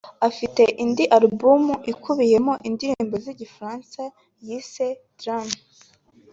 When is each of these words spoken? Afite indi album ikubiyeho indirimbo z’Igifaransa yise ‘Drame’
Afite 0.27 0.63
indi 0.83 1.03
album 1.17 1.63
ikubiyeho 1.91 2.51
indirimbo 2.69 3.15
z’Igifaransa 3.23 4.01
yise 4.45 4.87
‘Drame’ 5.19 5.57